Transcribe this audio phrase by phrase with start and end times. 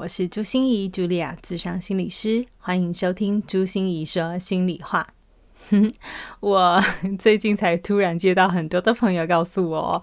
[0.00, 5.06] 我是朱心仪，茱莉亚，咨商心理师，欢迎收听朱心仪说心里话。
[6.40, 6.82] 我
[7.18, 10.02] 最近才突然接到很多的朋友告诉我，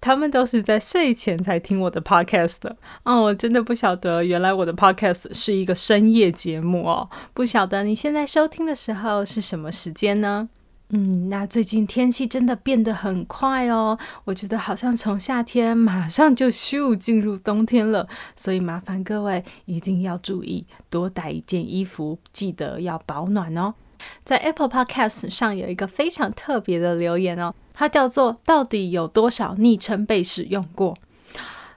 [0.00, 2.74] 他们都是在睡前才听我的 podcast 的。
[3.02, 7.10] 哦，我真的不晓得，原来我的 podcast 是一个深夜节目哦。
[7.34, 10.48] 不晓得你现在收听的时候是什么时间呢？
[10.90, 23.74] 嗯，那最近天气真的变得很快哦，我觉得好像从夏天马上就咻进入冬天了，所以麻烦各位一定要注意，多带一件衣服，记得要保暖哦。
[24.22, 30.96] 在 Apple Podcast 上有一个非常特别的留言哦，它叫做“到底有多少昵称被使用过”。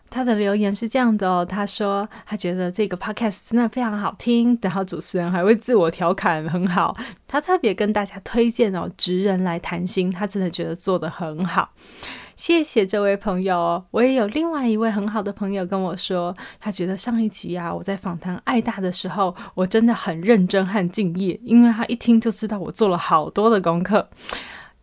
[0.10, 6.96] 他的留言是这样的哦，他说他觉得这个 podcast 真的非常好听，然后主持人还会自我调侃，很好。
[7.28, 11.70] 他特别跟大家推荐哦，职人来谈心，他真的觉得做得很好。
[12.36, 13.86] 谢谢这位朋友哦。
[13.92, 24.10] 我也有另外一位很好的朋友跟我说，他觉得上一集啊，我在访谈爱大的时候，我真的很认真和敬业，因为他一听就知道我做了好多的功课。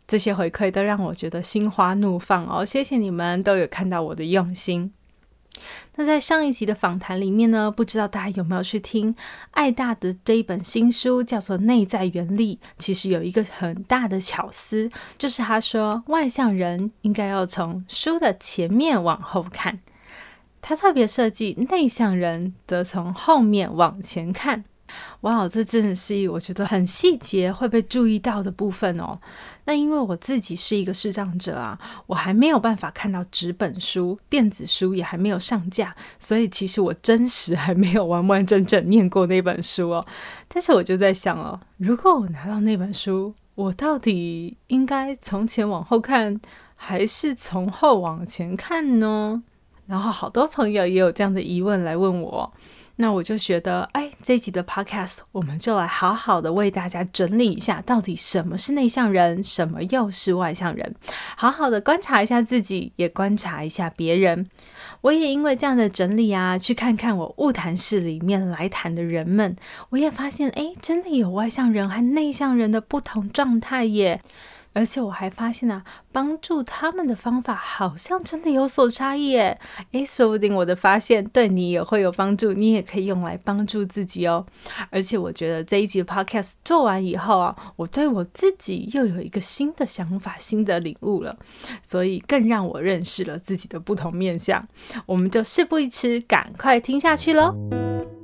[0.07, 4.93] 这些回馈都让我觉得心花怒放哦，谢谢你们都有看到我的用心。
[5.97, 9.15] 那在上一集的访谈里面呢，不知道大家有没有去听
[9.53, 12.57] 爱大的这一本新书，叫做《内在原理》。
[12.79, 19.81] 其实有一个很大的巧思，就是他说外向人应该要从书的前面往后看，
[20.61, 24.65] 他特别设计内向人则从后面往前看。
[25.23, 29.19] 哇，这真的是我觉得很细节会被注意到的部分哦。
[29.65, 40.07] 那因为我自己是一个视障者啊，我还没有办法看到纸本书，电子书也还没有上架，所以其实我真实还没有完完整整念过那本书哦。
[40.47, 46.41] 但是我就在想哦，如果我拿到那本书，我到底应该从前往后看，
[46.77, 49.43] 还是从后往前看呢？
[49.87, 52.53] 然后好多朋友也有这样的疑问来问我。
[52.99, 60.95] 那我就觉得，哎，这一集的 podcast，我们就来好好的为大家整理一下，到底什么是内向人，什么又是外向人，
[61.37, 64.49] 好好的观察一下自己，也观察一下别人。
[65.03, 69.55] 我也因为这样的整理啊，去看看我晤谈室里面来谈的人们，
[69.91, 74.23] 我也发现，哎，真的有外向人和内向人的不同状态耶。
[74.77, 75.83] 而且我还发现啊，
[76.13, 79.59] 帮助他们的方法好像真的有所差异耶。
[79.93, 84.45] 诶，说不定我的发现对你也会有帮助，你也可以用来帮助自己哦。
[84.91, 91.35] 而且我觉得这一集的 podcast 做完以后啊，我对我自己又有一个新的想法、新的领悟了，
[91.83, 94.69] 所以更让我认识了自己的不同面向。
[95.07, 98.16] 我们就事不宜迟，赶快听下去喽。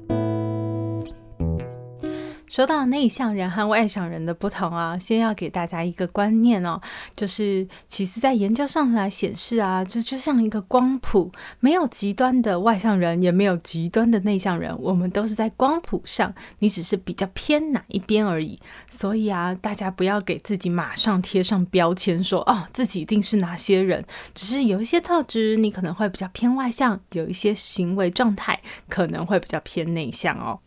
[2.52, 6.78] 说到内向人和外向人的不同啊，先要给大家一个观念哦，
[7.16, 18.60] 就是其实，在研究上来显示啊，这就像一个光谱，没有极端的外向人，也没有极端的内向人，我们都是在光谱上，你只是比较偏哪一边而已。
[18.90, 30.60] 所以啊，大家不要给自己马上贴上标签，说哦，自己一定是哪些人，只是有一些特质，你可能会比较偏外向，有一些行为状态可能会比较偏内向哦。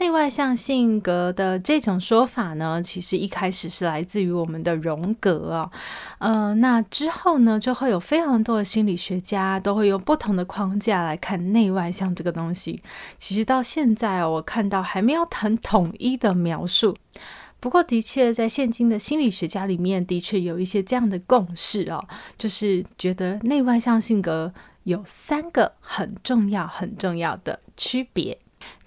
[0.00, 5.70] 内外向性格的这种说法呢，其实一开始是来自于我们的荣格啊、
[6.18, 12.82] 哦，呃，那之后呢，就会有非常多的心理学家都会用不同的框架来看内外向这个东西。
[13.18, 16.96] 其实到现在我看到还没有很统一的描述。
[17.60, 22.02] 不过，的确在现今的心理学家里面，的确有一些这样的共识哦，
[22.38, 28.38] 就是觉得内外向性格有三个很重要、很重要的区别。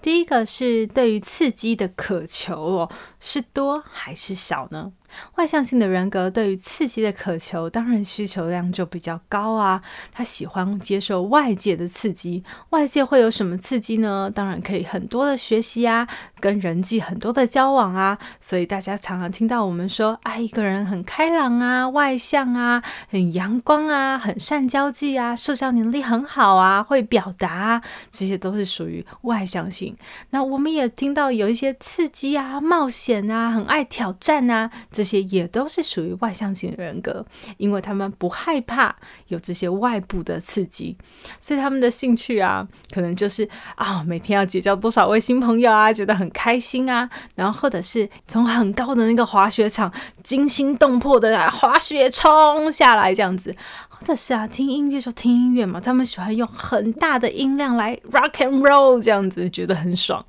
[0.02, 2.90] 第一个是对于刺激的渴求哦，
[3.20, 4.92] 是多还是少呢？
[5.36, 9.82] 外向性的人格对于刺激的渴求，当然需求量就比较高啊。
[10.12, 14.30] 他喜欢接受外界的刺激，外界会有什么刺激呢？
[14.34, 16.08] 当然可以很多的学习啊，
[16.40, 18.18] 跟人际很多的交往啊。
[18.40, 29.96] 所以大家常常听到我们说，啊，一个人很开朗啊，外向啊，很阳光啊，很善交际啊，社交能力很好啊，会表达啊，这些都是属于外向性。
[30.30, 37.22] 那我们也听到有一些刺激啊、冒险啊、很爱挑战啊，这这些也都是属于外向型人格，
[37.58, 38.96] 因为他们不害怕
[39.28, 40.96] 有这些外部的刺激，
[41.38, 49.92] 所以他们的兴趣啊，可能就是啊、每天要结交多少位新朋友啊，觉得很开心啊，然后或者是从很高的那个滑雪场
[50.22, 53.54] 惊心动魄的滑雪冲下来这样子。
[53.90, 60.24] 或者是啊，听音乐就听音乐嘛，他们喜欢用很大的音量来 rock and roll 这样子，觉得很爽。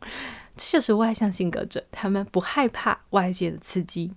[0.58, 4.12] 这就是外向性格者，他们不害怕外界的刺激。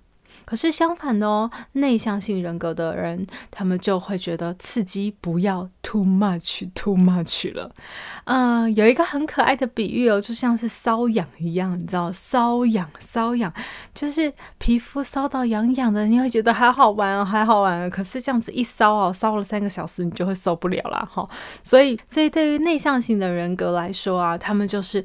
[0.48, 7.70] 可是相反哦，内向性人格的人，他们就会觉得刺激不要 too much too much 了。
[8.24, 13.52] 嗯、有一个很可爱的比喻哦，就像是瘙痒一样，你知道，瘙痒瘙痒，
[13.94, 17.90] 就是皮肤瘙到痒痒的，你会觉得还好玩哦，还好玩。
[17.90, 21.06] 可是这样子一瘙哦，瘙了三个小时，你就会受不了啦。
[21.12, 21.28] 哈。
[21.62, 25.04] 所以，所以对于内向性的人格来说啊，他们就是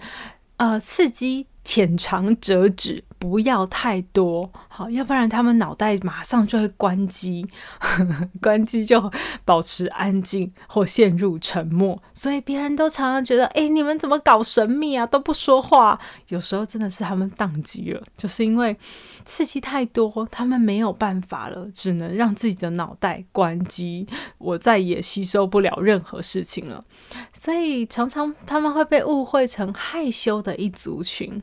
[0.56, 1.48] 呃刺激。
[1.66, 7.48] 浅尝辄止，不要太多，好，要不然他们脑袋马上就会关机，
[8.44, 9.10] 关机就
[9.46, 12.04] 保持安静或陷入沉默。
[12.14, 15.06] 所以别人都常常觉得，哎，你们怎么搞神秘啊？
[15.06, 15.98] 都不说话。
[16.28, 18.75] 有时候真的是他们宕机了，就是因为
[19.24, 24.06] 刺激太多，他们没有办法了，只能让自己的脑袋关机，
[24.38, 26.84] 我再也吸收不了任何事情了。
[27.31, 31.42] 所以常常他们会被误会成害羞的一族群。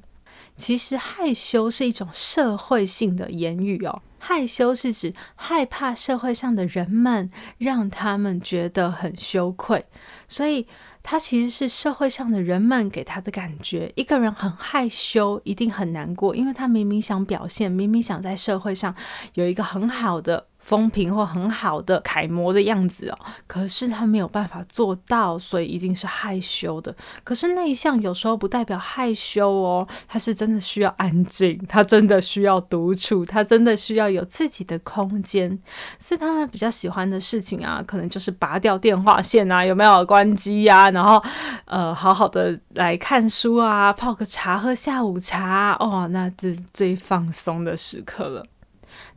[0.61, 9.87] 其实害羞是一种社会性的言语哦，害羞是指害怕社会上的人们让他们觉得很羞愧，
[10.29, 10.67] 所以
[11.03, 13.91] 他其实是社会上的人们给他的感觉。
[13.97, 18.95] 一个人很害羞，一定很难过，因为他明明想表现，明明想在社会上
[19.33, 20.50] 有一个很好的。
[20.71, 23.19] 风评或很好的楷模的样子哦，
[23.49, 26.95] 可是他没有办法做到，所以一定是害羞的。
[27.25, 35.59] 可是内向有时候不代表害羞哦，他是真的需要安静，他真的需要独处，他真的需要有自己的空间。
[35.99, 40.89] 所以他们比较喜欢的事情啊，可能就是拔掉电话线啊，有没有关机呀？
[40.93, 41.21] 然后
[41.65, 48.47] 呃，好好的来看书啊，泡个茶，喝下午茶哦，那是最放松的时刻了。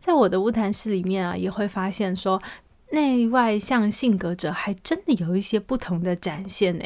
[0.04, 2.42] 在我的乌谈室里面啊，也会发现说，
[2.92, 6.84] 内外向性格者还真的有一些不同的展现呢。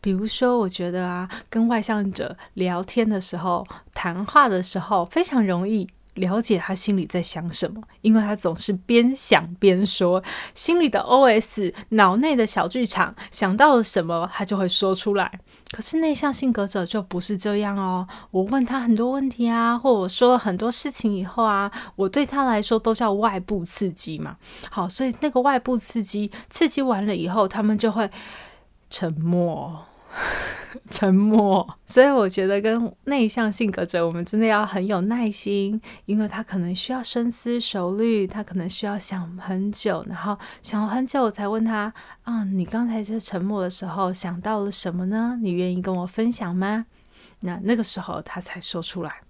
[0.00, 3.64] 比如说，我觉得啊，跟外向者聊天的时候、
[3.94, 5.88] 谈话的时候，非常容易。
[6.16, 10.22] 了解他心里在想什么，因为他总是边想边说，
[10.54, 15.40] 心里的 OS、脑内的小剧场，想到了什么，他就会说出来。
[15.70, 18.06] 可是内向性格者就不是这样哦。
[18.30, 24.36] 我问他很多问题啊，或我说了很多事情以后啊，我对他来说都叫外部刺激嘛。
[24.70, 28.10] 好，所以那个外部刺激，刺激完了以后，他们就会
[28.90, 29.84] 沉默。
[30.90, 41.92] 沉默，所以我觉得跟内向性格者，我们真的要很有耐心，因为他可能需要深思熟虑，他可能需要想很久，然后想了很久我才问他
[42.22, 45.38] 啊，你刚才在沉默的时候想到了什么呢？
[45.42, 46.86] 你愿意跟我分享吗？
[47.40, 49.20] 那那个时候他才说出来。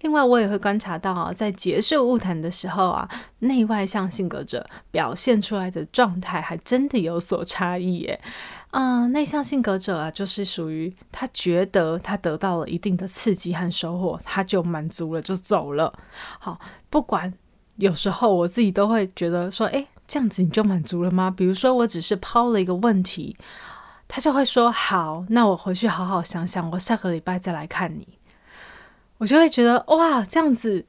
[0.00, 3.08] 另外，我也会观察到啊，在结束物谈的时候啊，
[3.40, 8.20] 内外向性格者表现出来的状态还真的有所差异耶。
[8.70, 15.92] 嗯、内向性格者啊，就是属于他觉得他得到了一定的刺激和收获，他就满足了，就走了。
[16.38, 16.60] 好，
[16.90, 17.32] 不管
[17.76, 21.30] 有时候我自己都会觉得说，诶，这样子你就满足了吗？
[21.30, 23.36] 比如说，我只是抛了一个问题，
[24.06, 28.06] 他就会说好，那我回去好好想想，我下个礼拜再来看你。
[29.16, 30.84] 我就会觉得哇，这样子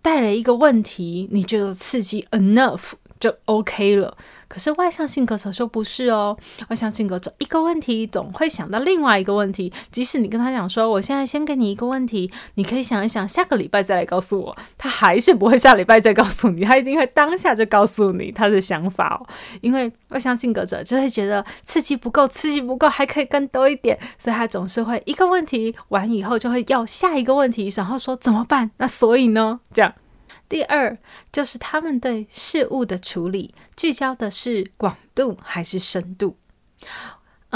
[0.00, 2.92] 带了一个问题，你觉得刺激 enough
[3.24, 4.14] 就 OK 了。
[4.46, 6.36] 可是外向性格者说不是哦，
[6.68, 19.26] 外向性格者一个问题总会想到另外一个问题，即使你跟他讲说，我现在先给你一个问题，你可以想一想，下个礼拜再来告诉我，他还是不会下礼拜再告诉你，他一定会当下就告诉你他的想法哦。
[19.62, 28.70] 因为外向性格者就会觉得刺激不够，刺激不够，还可以更多一点，所以他总是会一个问题完以后就会要下一个问题，然后说怎么办？
[28.76, 29.94] 那所以呢，这样。
[30.54, 30.96] 第二
[31.32, 36.36] 就是他们对事物的处理，聚焦的是广度还是深度？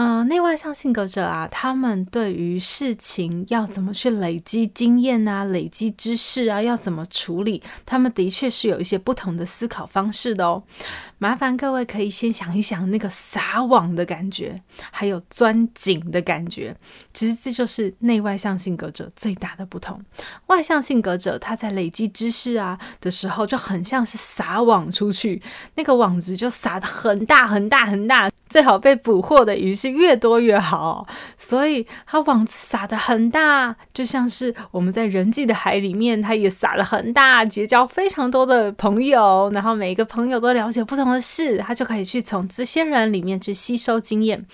[0.00, 10.62] 嗯、内外向性格者啊，他们对于事情要怎么去累积经验啊，累积知识啊，要怎么处理，他们的确是有一些不同的思考方式的哦。
[11.18, 14.62] 麻烦各位可以先想一想那个撒网的感觉，
[14.92, 16.76] 还有钻井的感觉。
[17.12, 20.00] 其实这就是内外向性格者最大的不同。
[20.46, 25.42] 外向性格者他在累积知识啊的时候，就很像是撒网出去，
[25.74, 28.30] 那个网子就撒得很大很大很大。
[28.48, 44.46] 最好被捕获的鱼是越多越好，所以他网撒得很大，就像是我们在人际的海里面，他也撒了很大，结交非常多的朋友，然后每一个朋友都了解不同的事，他就可以去从这些人里面去吸收经验。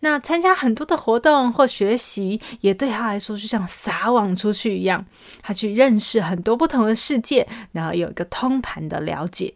[0.00, 5.04] 那参加很多的活动或学习，也对他来说就像撒网出去一样，
[5.42, 9.54] 他去认识很多不同的世界，然后有一个通盘的了解。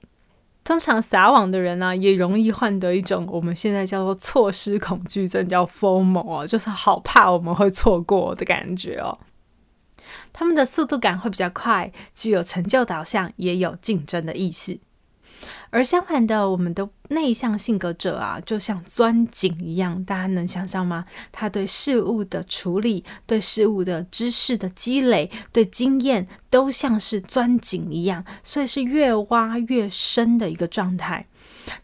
[0.65, 9.19] 通常撒网的人呢、也容易患得一种我们现在叫做错失恐惧症，叫 FOMO 哦，就是好怕我们会错过的感觉哦。
[10.33, 14.79] 他们的速度感会比较快，具有成就导向，也有竞争的意识。
[15.71, 21.05] 而相反的，我们的内向性格者啊，就像钻井一样，大家能想象吗？
[21.31, 31.27] 他对事物的处理、对事物的知识的积累、对经验，都像是钻井一样，所以是越挖越深的一个状态。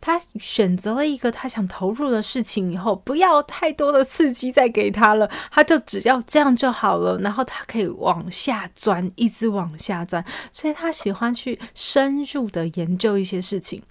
[0.01, 7.19] 他选择了一个他想投入的事情以后，不要太多的刺激再给他了，他就只要这样就好了。
[7.19, 13.83] 然后他可以往下钻，一直往下钻，所以他喜欢去深入的研究一些事情。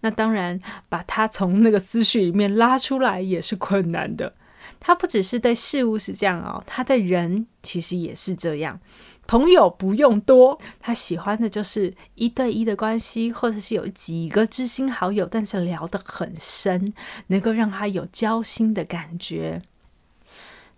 [0.00, 4.34] 那当然，把他从那个思绪里面拉出来也是困难的。
[4.80, 8.78] 他不只是对事物是这样哦，他对人其实也是这样。
[9.28, 16.94] 朋友不用多，他喜欢的就是一对一的关系，或者是有几个知心好友，但是聊得很深，
[17.26, 19.60] 能够让他有交心的感觉。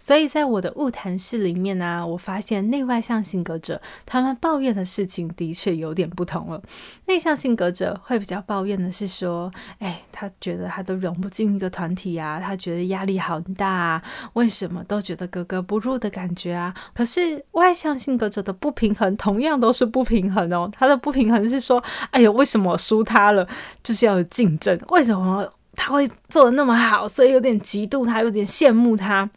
[0.00, 6.61] 所以在我的物谈室里面呢、我发现内外向性格者他们抱怨的事情的确有点不同了。
[7.07, 14.02] 内向性格者会比较抱怨的是说，哎，他觉得他都融不进一个团体啊，他觉得压力好大啊，
[14.33, 16.75] 为什么都觉得格格不入的感觉啊？
[16.95, 20.71] 可是外向性格者的不平衡同样都是不平衡哦。
[20.73, 23.47] 他的不平衡是说，哎呦，为什么我输他了？
[23.83, 27.07] 就是要有竞争，为什么他会做的那么好？
[27.07, 29.28] 所以有点嫉妒他，有点羡慕他。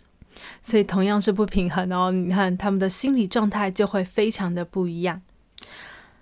[0.61, 5.21] 所以同样是不平衡哦，你看他们的心理状态就会非常的不一样。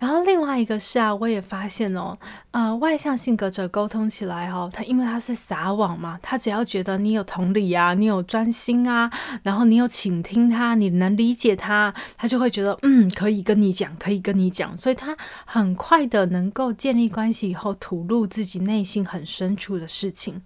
[0.02, 2.18] 然后另外一个是啊，我也发现哦，
[2.50, 9.12] 呃，外向性格者沟通起来哦，他因为他是撒网嘛，他只要觉得你有同理啊，你有专心啊，
[9.44, 15.16] 然后你有倾听他，你能理解他，他就会觉得嗯，可以跟你讲，可以跟你讲，所以他
[15.46, 20.42] 很快的能够建立关系以后，吐露自己内心很深处的事情。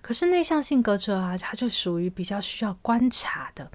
[0.00, 3.68] 可是内向性格者啊，他就属于比较需要观察的，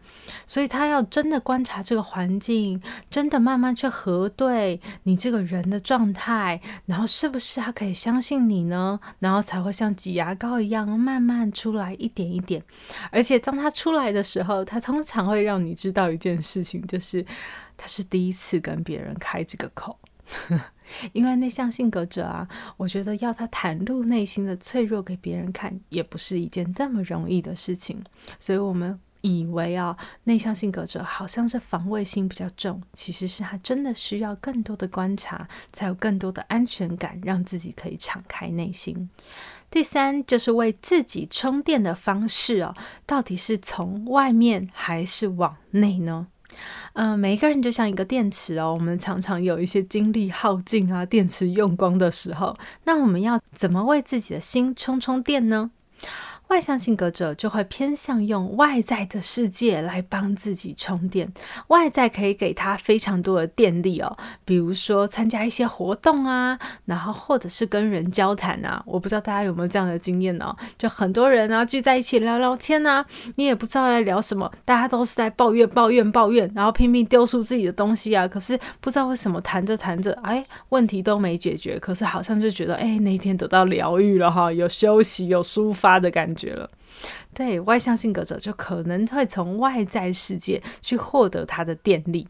[0.48, 2.82] 所以他要真的观察这个环境，
[3.12, 5.17] 真的慢慢去核对你。
[5.18, 9.00] 这个人的状态，然后是不是他可以相信你呢？
[9.20, 12.64] 然后才会像挤牙膏一样慢慢出来一点一点。
[13.12, 17.26] 而且当他出来的时候，他通常会让你知道一件事情，就是
[17.76, 19.98] 他是第一次跟别人开这个口。
[21.12, 22.48] 因为内向性格者啊，
[22.78, 28.02] 我觉得要他袒露内心的脆弱给别人看，也不是一件那么容易的事情。
[28.40, 29.00] 所以，我们。
[29.22, 39.10] 以为啊，内向性格者好像是防卫心比较重，其实是他真的需要更多的观察，才有更多的安全感，让自己可以敞开内心。
[39.70, 42.74] 第三就是为自己充电的方式哦，
[43.06, 46.28] 到底是从外面还是往内呢？
[46.94, 55.70] 嗯、呃，每一个人就像一个电池哦，我们常常有一些精力耗尽啊，电池用光的时候，那我们要怎么为自己的心充充电呢？
[56.48, 61.32] 外向性格者就会偏向用外在的世界来帮自己充电，
[61.68, 68.82] 外在可以给他非常多的电力哦，比如说参加一些活动啊，然后或者是跟人交谈啊。
[68.86, 86.37] 我不知道大家有没有这样的经验哦，就很多人啊聚在一起聊聊天啊，你也不知道在聊什么，大家都是在抱怨抱怨抱怨，然后拼命丢出自己的东西啊，可是不知道为什么谈着谈着，哎，问题都没解决，可是好像就觉得哎那天得到疗愈了哈，有休息有抒发的感觉。
[86.38, 86.70] 觉了，
[87.34, 92.28] 对，外向性格者就可能会从外在世界去获得他的电力。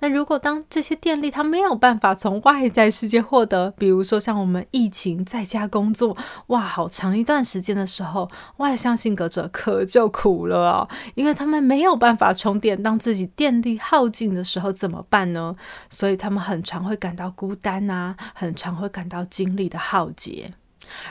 [0.00, 6.14] 那如果当这些电力他没有办法从外在世界获得，比如说像我们疫情在家工作，
[6.48, 15.56] 哇，好长一段时间的时候，外向性格者可就苦了哦，因为他们没有办法充电，当自己电力耗尽的时候怎么办呢？
[15.88, 20.52] 所以他们很常会感到孤单啊，很常会感到精力的耗竭。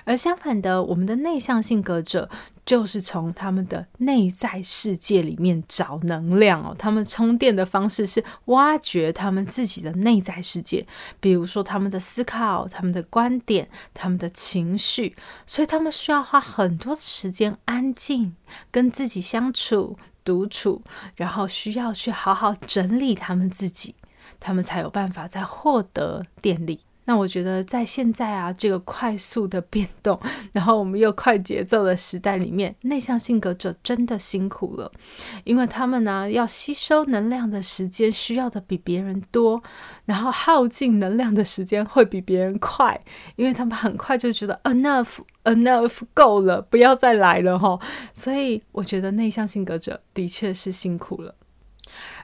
[0.04, 2.30] 而相反的，我们的内向性格者
[2.66, 6.76] 就是从他们的内在世界里面找能量哦。
[6.78, 10.86] 他们充电的方式是挖掘他们自己的内在世界，
[11.20, 15.16] 比如说他们的思考、他们的观点、他们的情绪。
[15.46, 18.36] 所以他们需要花很多的时间安静
[18.70, 20.82] 跟自己相处、独处，
[21.16, 23.96] 然后需要去好好整理他们自己，
[24.40, 26.82] 他们才有办法再获得电力。
[27.12, 30.18] 那我觉得在现在啊这个快速的变动，
[30.54, 34.90] 然后我们又快节奏的时代里面，内向性格者真的辛苦了，
[35.44, 39.62] 因为他们呢要吸收能量的时间需要的比别人多，
[40.06, 42.98] 然后耗尽能量的时间会比别人快，
[43.36, 47.78] 因为他们很快就觉得 enough enough 够了，不要再来了哈。
[48.14, 51.36] 所以我觉得内向性格者的确是辛苦了。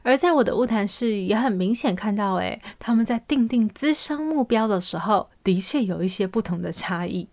[0.04, 7.27] 而在我的物谈室也很明显看到，诶，他们在定定资商目标的时候，的确有一些不同的差异。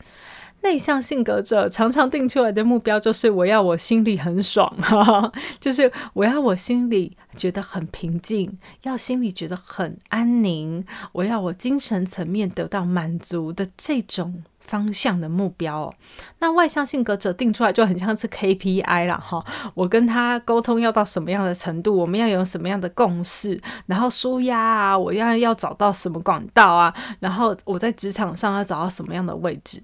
[0.64, 15.94] 内向性格者常常定出来的目标就是我要我心里很爽，哈哈，就是我要我心里觉得很平静，要心里觉得很安宁，我要我精神层面得到满足的这种方向的目标。
[16.38, 19.44] 那外向性格者定出来就很像是 KPI 啦，哈，
[19.74, 29.82] 我跟他沟通要到什么样的程度，我们要有什么样的共识，然后舒压啊，我要要找到什么管道啊，然后我在职场上要找到什么样的位置。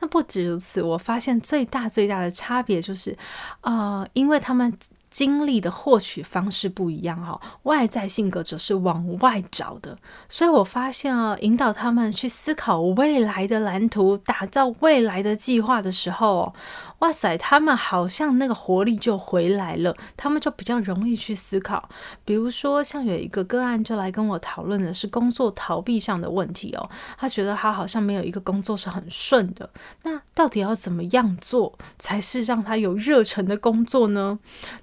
[0.00, 3.16] 那不止如此，我发现最大最大的差别就是，
[3.62, 4.72] 呃，因为他们。
[5.16, 9.96] 精力的获取方式不一样哈，外在性格者是往外找的，
[10.28, 16.52] 所以我发现啊，引导他们去思考未来的蓝图，打造未来的计划的时候，
[16.98, 21.88] 哇塞，他们好像那个活力就回来了，他们就比较容易去思考。
[22.26, 29.70] 比如说，像有一个个案就来跟我讨论的是工作逃避上的问题哦，他觉得他好像没有一个工作是很顺的，
[30.02, 34.38] 那到底要怎么样做才是让他有热忱的工作呢？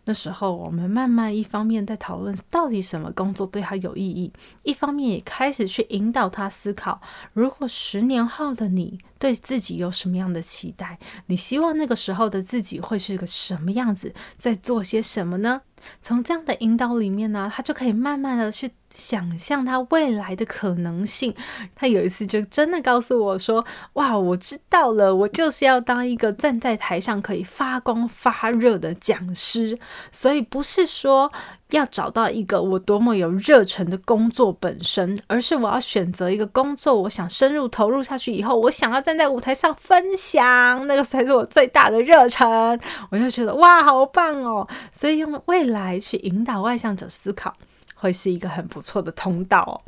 [0.06, 4.32] 那时候，我们慢慢一方面在讨论到底什么工作对他有意义，
[4.64, 7.02] 一方面也开始去引导他思考，
[7.34, 15.62] 如果十年后的你对自己有什么样的期待，你希望那个时候的自己会是个什么样子，在做些什么呢？
[16.02, 18.72] 从这样的引导里面呢，他就可以慢慢的去。
[18.94, 21.34] 想象他未来的可能性，
[21.76, 29.78] 他有一次就真的告诉我说：“哇，我知道了，我就是要当一个站在台上可以发光发热的讲师。
[30.12, 31.32] 所以不是说
[31.72, 42.80] 要找到一个我多么有热忱的工作本身，而是我要选择一个工作，我想深入投入下去以后，我想要站在舞台上分享，那个才是我最大的热忱。
[43.10, 44.68] 我就觉得哇，好棒哦！
[44.92, 47.56] 所以用未来去引导外向者思考。”
[48.04, 49.80] 会是一个很不错的通道哦。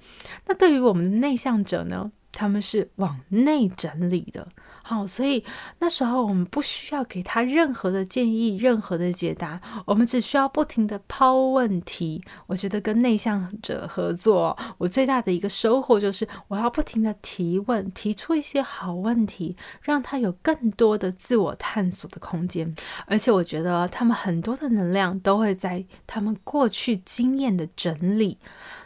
[0.45, 2.09] 那对于我们的内向者呢？
[2.31, 4.47] 他们是往内整理的。
[4.87, 5.43] 好，所以
[5.79, 12.23] 那时候我们不需要给他任何的建议、任何的解答，我们只需要不停的抛问题。
[12.45, 22.75] 我觉得跟内向者合作，我最大的一个收获就是我要不停的提问，提出一些好问题，让他有更多的自我探索的空间。
[23.07, 28.37] 而且我觉得他们很多的能量都会在他们过去经验的整理。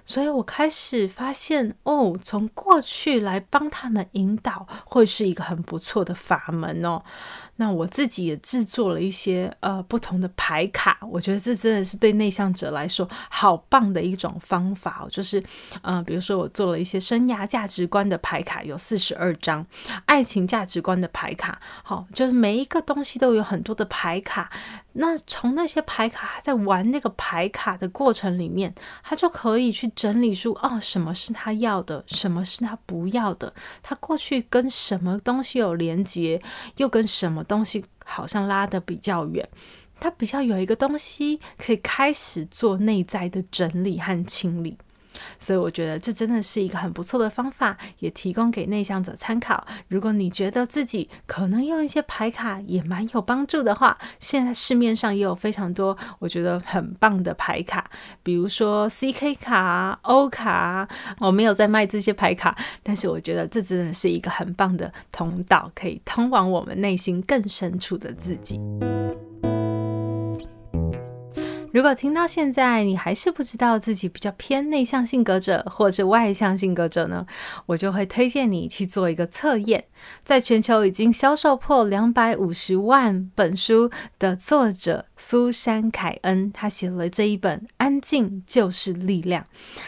[0.06, 7.02] 所以我开始发现，哦，从过去来帮他们引导，会是一个很不错错的法门哦。
[7.60, 15.06] 那我自己也制作了一些呃不同的牌卡，我觉得这真的是对内向者来说好棒的一种方法。
[15.12, 15.44] 就是，
[15.82, 19.62] 呃，比如说我做了一些生涯价值观的牌卡，有四十二张；
[20.06, 24.50] 爱情价值观的牌卡，好，就是每一个东西都有很多的牌卡。
[24.94, 36.42] 那从那些牌卡在玩那个牌卡的过程里面，他就可以去整理出哦，什么是他要的，什么是他不要的，他过去跟什么东西有连接，
[36.78, 39.50] 又跟什么东西好像拉得比较远，
[40.00, 44.78] 他比较有一个东西可以开始做内在的整理和清理。
[45.38, 49.66] 所以我觉得这真的是一个很不错的方法，也提供给内向者参考。
[49.88, 57.90] 如果你觉得自己可能用一些牌卡也蛮有帮助的话，现在市面上也有非常多我觉得很棒的牌卡，
[58.24, 60.88] 比如说 CK 卡、欧卡。
[61.20, 68.60] 我没有在卖这些牌卡，但是我觉得这真的是一个很棒的通道，可以通往我们内心更深处的自己。
[71.72, 77.26] 如果听到现在你还是不知道自己比较偏内向性格者或者外向性格者呢，
[77.68, 79.86] 我就会推荐你去做一个测验。
[80.24, 89.44] 在全球已经销售破两百五十万本书的作者苏珊凯恩，他写了这一本《安静就是力量》。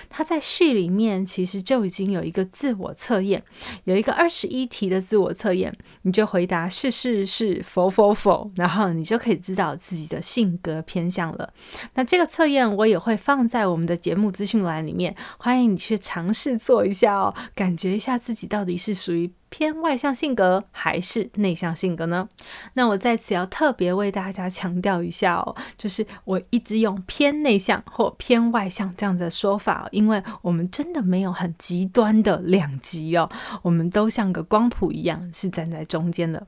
[0.10, 3.42] 他在序里面其实就已经有一个自我测验，
[3.86, 11.52] 有一个二十一题的自我测验，你就回答是是是否否否，然后你就可以知道自己的性格偏向了。
[11.94, 22.30] 那这个测验我也会放在我们的节目资讯栏里面，欢迎你去尝试做一下哦，感觉一下自己到底是属于偏外向性格还是内向性格呢？
[22.74, 33.30] 那我在此要特别为大家强调一下哦，就是我一直用偏内向或偏外向这样的说法，因为我们真的没有很极端的两极哦，
[33.62, 36.48] 我们都像个光谱一样，是站在中间的。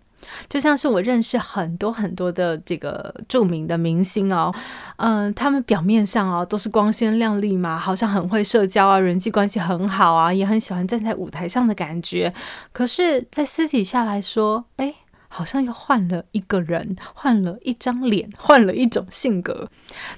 [0.49, 4.53] 就像是我认识很多很多的这个著名的明星哦，
[4.97, 12.33] 嗯、他们表面上哦都是光鲜亮丽嘛，好像很会社交啊，人际关系很好啊，也很喜欢站在舞台上的感觉。
[12.71, 14.95] 可是，在私底下来说，哎。
[15.35, 19.67] 好像又换了一个人，换了一张脸，换了一种性格。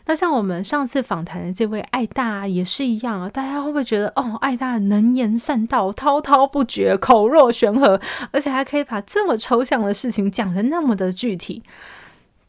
[0.07, 8.01] 那像我们上次访谈的这位爱大也是一样啊，大家会不会觉得哦，爱大能言善道，滔滔不绝，口若悬河，
[8.31, 11.63] 而且还可以把这么抽象的事情讲得那么的具体？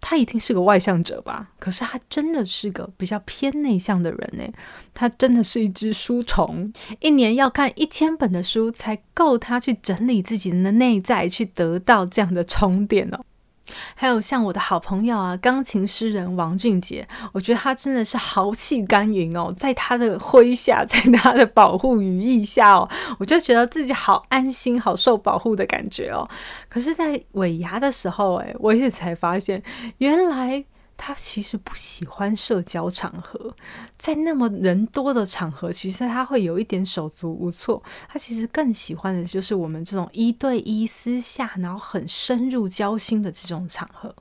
[0.01, 1.49] 他一定是个外向者吧？
[1.59, 4.45] 可是他真的是个比较偏内向的人呢。
[4.95, 13.21] 他真的是一只书虫，一年要看一千本的书才够他去整理自己的内在，去得到这样的充电哦。
[13.95, 26.29] 还有像我的好朋友啊，钢琴诗人王俊杰，我觉得他真的是豪气干云哦，在他的麾下，在他的保护羽翼下哦，我就觉得自己好安心、好受保护的感觉哦。
[26.69, 29.63] 可是，在尾牙的时候，诶，我也才发现，
[29.99, 30.65] 原来。
[30.97, 33.55] 他其实不喜欢社交场合，
[33.99, 37.83] 在那么人多的场合，其实他会有一点手足无措。
[38.09, 44.15] 他其实更喜欢的就是我们这种一对一私下，然后很深入交心的这种场合。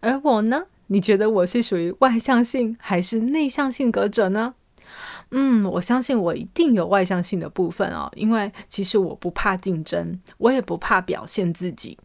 [0.00, 0.64] 而我呢？
[0.88, 4.54] 你觉得我是属于外向性还是内向性格者呢？
[5.30, 11.98] 嗯，我相信我一定有外向性的部分哦，因为其实我不怕竞争，我也不怕表现自己。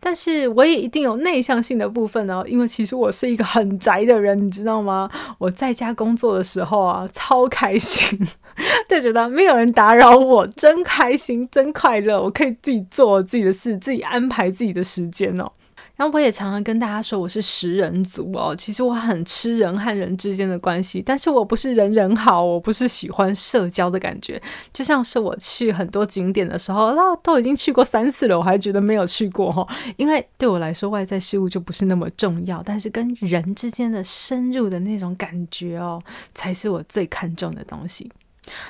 [0.00, 5.10] 但是我也一定有内向性的部分哦，因为其实我是一个很宅的人，你知道吗？
[5.38, 8.18] 我在家工作的时候啊，超开心，
[8.88, 15.50] 就觉得没有人打扰我，真开心，真快乐，我可以自己做自己的事，自己安排自己的时间哦。
[15.98, 18.54] 然后我也常常跟大家说，我是食人族哦。
[18.56, 24.40] 其实我很吃人和人之间的关系，但是我不是人人好，我不是喜欢社交的感觉。
[24.72, 29.66] 就像是我去很多景点的时候，那都已经去过三次了，我还觉得没有去过哈。
[29.96, 36.00] 因为对我来说，外在事物就不是那么重要，但是跟人之间的深入的那种感觉哦，
[36.32, 38.08] 才是我最看重的东西。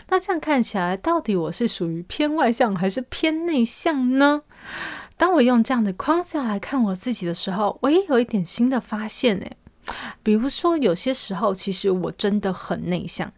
[0.08, 4.40] 那这样看起来，到底我是属于偏外向还是偏内向呢？
[5.18, 9.56] 当我用这样的框架来看我自己的时候，我也有一点新的发现诶，
[10.22, 13.30] 比如说，有些时候其实我真的很内向。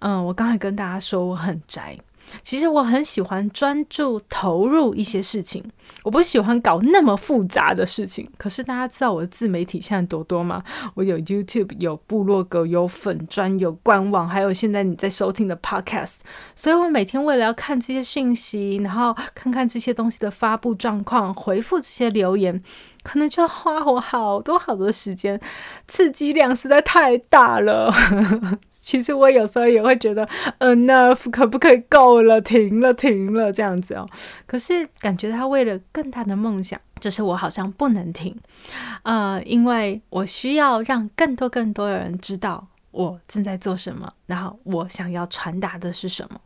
[0.00, 1.96] 嗯，我刚才跟大家说我很宅。
[2.42, 5.64] 其实我很喜欢专注投入一些事情，
[6.02, 8.30] 我不喜欢搞那么复杂的事情。
[8.36, 10.62] 可是大家知道我的自媒体现在多多吗？
[10.94, 16.18] 我有 YouTube，有部落格，有粉专，有官网，还有现在你在收听的 Podcast。
[16.54, 22.62] 所以我每天为了要看这些讯息，然后看看这些东西的发布状况，回复这些留言，
[23.02, 25.40] 可能就要花我好多好多时间，
[25.88, 27.92] 刺激量实在太大了。
[28.82, 30.26] 其实我有时候也会觉得
[30.58, 34.08] enough 可不可以够了，停了，停了这样子哦。
[34.46, 38.34] 可是感觉他为了更大的梦想，就是我好像不能停，
[39.02, 46.40] 呃，因为我需要让更多更多的人知道我正在做什么，然后我想要传达的是什么。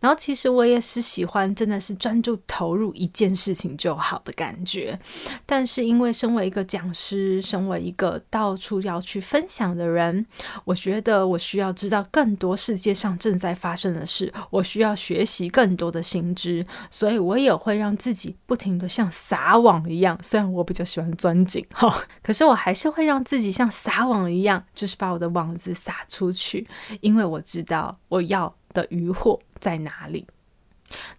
[0.00, 4.98] 然后其实我也是喜欢，真的是专注投入一件事情就好的感觉。
[5.46, 10.26] 但是因为身为一个讲师，身为一个到处要去分享的人，
[10.64, 20.18] 我觉得我需要知道更多世界上正在发生的事，我需要学习更多的新知，所以我也会让自己不停的像撒网一样。
[20.22, 26.66] 虽然我比较喜欢钻井哈， 可是我还是会让自己像撒网一样，就是把我的网子撒出去，
[27.00, 30.26] 因为我知道我要的渔获在哪里？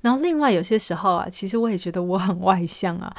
[0.01, 3.13] 然后另外有些时候啊，其实我也觉得我很外向啊。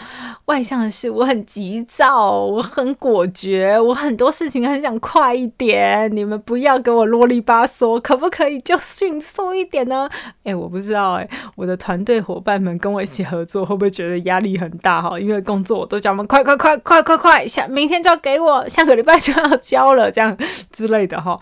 [0.45, 6.15] 外向的是我很急躁，我很果决，我很多事情很想快一点。
[6.15, 10.09] 你们不要给我啰里吧嗦，可不可以就迅速一点呢？
[10.45, 15.19] 哎，我不知道哎，我的团队伙伴们跟我一起合作，会不会觉得压力很大哈？
[15.19, 20.35] 因为工作我都叫他们快快快快快快，下明天就要给我，下个礼拜就要交了，这样
[20.71, 21.39] 之类的哈。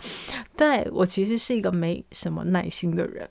[0.56, 3.28] 对，我其实是一个没什么耐心的人。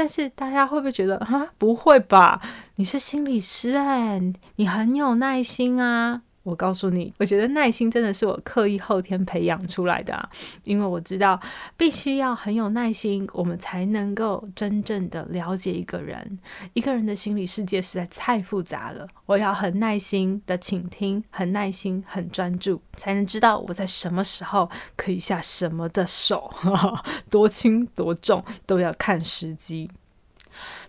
[0.00, 1.48] 但是大家会不会觉得啊？
[1.58, 2.40] 不会吧？
[2.76, 4.18] 你是心理师哎，
[4.56, 6.22] 你很有耐心啊。
[6.42, 10.30] 我告诉你，我觉得耐心真的是我刻意后天培养出来的啊，
[10.64, 11.38] 因为我知道
[11.76, 16.38] 必须要很有耐心，我们才能够真正的了解一个人。
[16.72, 26.50] 一个人的心理世界实在太复杂了，我要很耐心的倾听，很耐心、很专注，才能知道我在什么时候可以下什么的手，
[27.28, 29.90] 多轻多重都要看时机。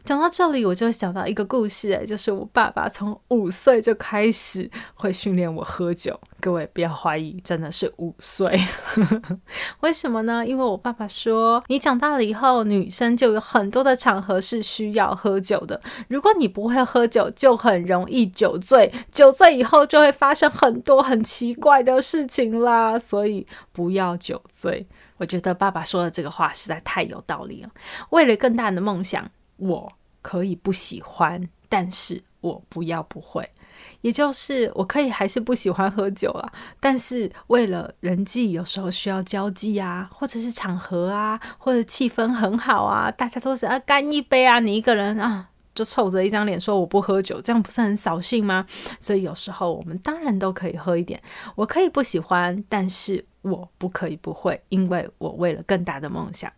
[0.04, 6.20] 讲到这里，我就想到一个故事，就是我爸爸从五岁就开始会训练我喝酒。
[6.40, 8.60] 各位不要怀疑，真的是五岁。
[9.82, 10.44] 为什么呢？
[10.44, 15.80] 因为我爸爸说，你长大了以后，女生就有很多的场合是需要喝酒的。
[16.08, 18.92] 如果你不会喝酒，就很容易酒醉。
[19.12, 22.98] 酒醉以后，就会发生很多很奇怪的事情啦。
[22.98, 24.88] 所以不要酒醉。
[25.18, 27.70] 我觉得爸爸说的这个话实在太有道理了。
[28.10, 29.30] 为了更大的梦想。
[29.62, 29.94] 我
[30.24, 33.48] 可以不喜欢，但是我不要不会，
[34.02, 48.66] 也就是我可以还是不喜欢喝酒了，但是为了人际有时候需要交际啊，或者是场合啊，或者气氛很好啊，大家都是啊干一杯啊，你一个人啊就臭着一张脸说我不喝酒，这样不是很扫兴吗？
[49.00, 51.22] 所以有时候我们当然都可以喝一点，
[51.56, 56.52] 我可以不喜欢，但是我不可以不会，因为我为了更大的梦想。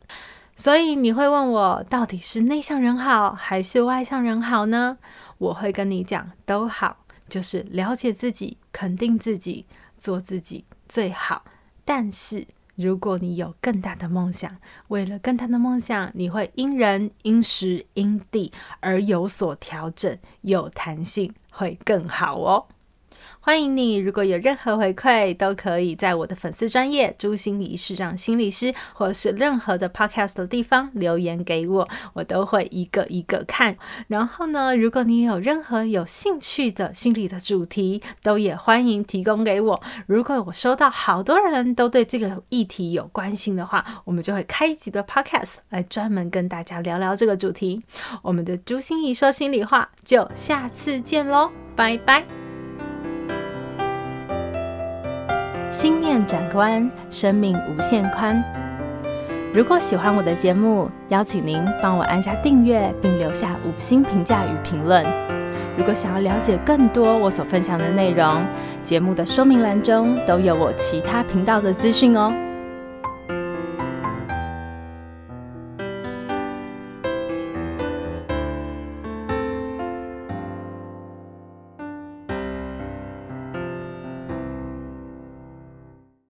[0.55, 4.97] 所以你会问我，到底是内向人好还是外向人好呢？
[5.39, 9.65] 我会跟你讲，都好，就是了解自己，肯定自己，
[9.97, 11.43] 做自己最好。
[11.83, 14.55] 但是如果你有更大的梦想，
[14.89, 22.67] 为了更大的梦想，你会因人、因时、因地而有所调整，有弹性，会更好哦。
[23.45, 33.75] 欢迎你，如果有任何回馈，都可以在我的粉丝专业朱心怡视障心理师，或是任何的 podcast 的地方留言给我，我都会一个一个看。
[34.07, 39.83] 然后呢，如果你有任何有兴趣的心理的主题，都也欢迎提供给我。
[40.07, 47.83] 如果我收到好多人都对这个议题有关心的话，我们就会开一集的 podcast 来专门跟大家聊聊这个主题。
[48.21, 52.42] 我们的朱心怡说心里话，就下次见喽，拜拜。
[55.73, 58.39] 心念转关，生命无限宽。
[59.51, 65.03] 如果喜欢我的节目，邀请您帮我按下订阅，并留下五星评价与评论。
[65.75, 68.45] 如果想要了解更多我所分享的内容，
[68.83, 72.31] 节目的说明栏中都有我其他频道的资讯哦。